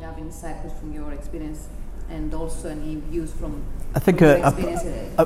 [0.00, 1.68] have in Cyprus from your experience
[2.10, 3.62] and also any views from
[3.94, 5.24] I think uh, a- uh,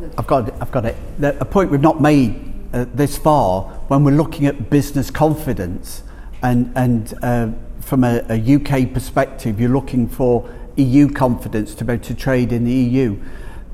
[0.00, 0.54] the I've got it.
[0.60, 0.96] I've got it.
[1.20, 6.02] A point we've not made uh, this far when we're looking at business confidence
[6.42, 7.48] and and uh,
[7.80, 12.52] from a, a UK perspective, you're looking for EU confidence to be able to trade
[12.52, 13.20] in the EU.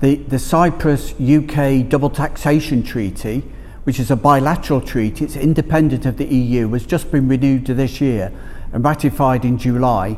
[0.01, 3.41] The the Cyprus UK double taxation treaty,
[3.85, 8.01] which is a bilateral treaty, it's independent of the EU, has just been renewed this
[8.01, 8.33] year
[8.73, 10.17] and ratified in July.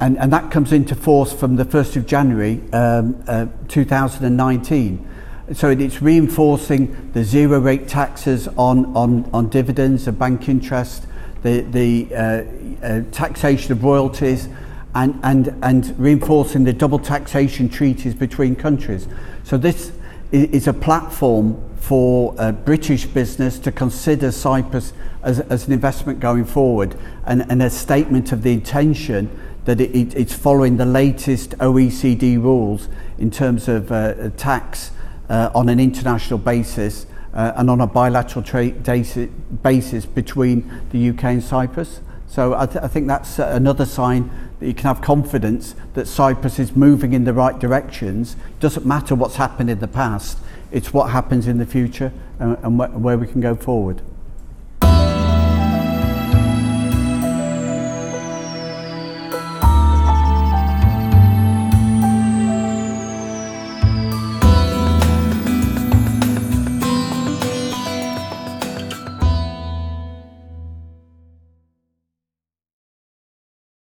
[0.00, 5.06] and, and that comes into force from the 1st of January um, uh, 2019.
[5.52, 11.06] So it's reinforcing the zero rate taxes on, on, on dividends and bank interest,
[11.42, 14.48] the, the uh, uh, taxation of royalties,
[14.94, 19.08] and, and, and reinforcing the double taxation treaties between countries.
[19.44, 19.92] So this
[20.30, 26.44] is a platform for uh, British business to consider Cyprus as, as an investment going
[26.44, 26.94] forward
[27.24, 29.30] and, and a statement of the intention
[29.68, 32.88] that it, it, it's following the latest OECD rules
[33.18, 34.92] in terms of uh, tax
[35.28, 41.24] uh, on an international basis uh, and on a bilateral trade basis between the UK
[41.24, 42.00] and Cyprus.
[42.26, 46.08] So I, th- I think that's uh, another sign that you can have confidence that
[46.08, 48.36] Cyprus is moving in the right directions.
[48.60, 50.38] Doesn't matter what's happened in the past,
[50.72, 54.00] it's what happens in the future and, and wh- where we can go forward.